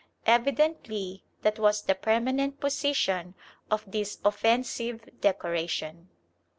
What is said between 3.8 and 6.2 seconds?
this offensive decoration.